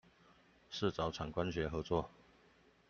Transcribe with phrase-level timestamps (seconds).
[0.71, 2.09] 是找產官學合作